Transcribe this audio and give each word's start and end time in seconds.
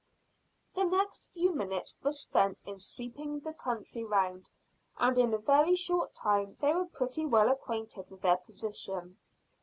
The 0.73 0.83
next 0.85 1.29
few 1.31 1.53
minutes 1.53 1.95
were 2.01 2.11
spent 2.11 2.63
in 2.65 2.79
sweeping 2.79 3.39
the 3.41 3.53
country 3.53 4.03
round, 4.03 4.49
and 4.97 5.15
in 5.15 5.31
a 5.31 5.37
very 5.37 5.75
short 5.75 6.15
time 6.15 6.57
they 6.59 6.73
were 6.73 6.85
pretty 6.87 7.27
well 7.27 7.51
acquainted 7.51 8.09
with 8.09 8.21
their 8.21 8.37
position. 8.37 9.19